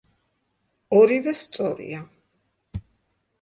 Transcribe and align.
ორივე 0.99 1.33
სწორია. 1.41 2.01